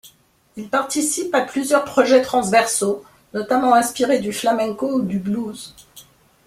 Il 0.55 0.67
participe 0.67 1.35
à 1.35 1.41
plusieurs 1.41 1.85
projets 1.85 2.23
transversaux, 2.23 3.03
notamment 3.35 3.75
inspirés 3.75 4.17
du 4.17 4.33
flamenco 4.33 4.95
ou 4.95 5.01
du 5.03 5.19
blues. 5.19 5.75